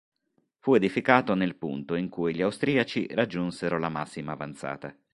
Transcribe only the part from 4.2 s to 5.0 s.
avanzata.